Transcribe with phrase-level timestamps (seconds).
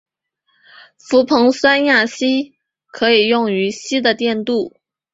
[0.97, 2.57] 氟硼酸亚锡
[2.87, 4.73] 可以用于锡的电镀。